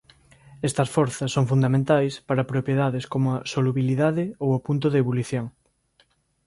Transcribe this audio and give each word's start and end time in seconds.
Estas 0.69 0.89
forzas 0.95 1.33
son 1.35 1.45
fundamentais 1.51 2.13
para 2.27 2.49
propiedades 2.53 3.05
como 3.13 3.27
a 3.33 3.43
solubilidade 3.53 4.23
ou 4.43 4.49
o 4.53 4.63
punto 4.67 4.87
de 4.89 4.99
ebulición. 5.03 5.45